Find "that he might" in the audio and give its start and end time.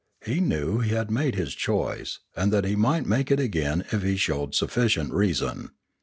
2.51-3.05